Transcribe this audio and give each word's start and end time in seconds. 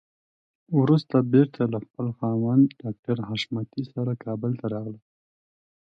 وروسته 0.79 1.15
بېرته 1.33 1.61
له 1.73 1.79
خپل 1.85 2.07
خاوند 2.17 2.65
ډاکټر 2.81 3.17
حشمتي 3.29 3.83
سره 3.93 4.11
کابل 4.23 4.51
ته 4.59 4.65
راغله. 4.73 4.99